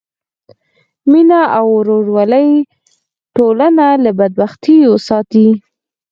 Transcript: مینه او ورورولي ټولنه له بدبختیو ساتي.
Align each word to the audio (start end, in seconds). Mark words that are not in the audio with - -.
مینه 1.11 1.41
او 1.57 1.65
ورورولي 1.77 2.47
ټولنه 3.35 3.85
له 4.03 4.11
بدبختیو 4.19 4.91
ساتي. 5.07 5.47